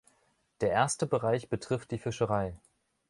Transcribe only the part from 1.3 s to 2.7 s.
betrifft die Fischerei.